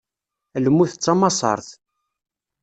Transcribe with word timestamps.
Lmut 0.65 0.91
d 0.95 0.97
tamassaṛt. 1.03 1.69